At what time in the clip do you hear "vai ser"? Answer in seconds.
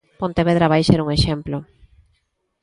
0.73-0.99